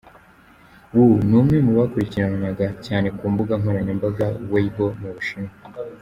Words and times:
Wu, 0.93 1.03
ni 1.27 1.33
umwe 1.39 1.57
mu 1.65 1.73
bakurikirwaga 1.79 2.67
cyane 2.85 3.07
ku 3.17 3.23
mbuga 3.31 3.53
nkoranyambaga 3.61 4.25
‘weibo’ 4.51 4.85
mu 5.01 5.09
Bushinwa. 5.15 5.51